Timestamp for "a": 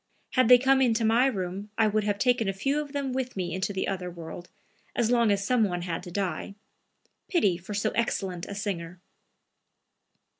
2.49-2.53, 8.47-8.55